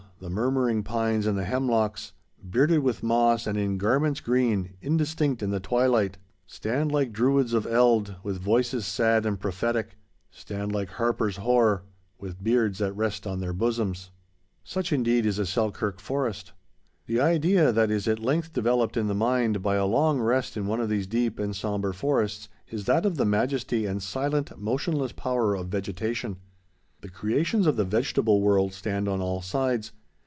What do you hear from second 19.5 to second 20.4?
by a long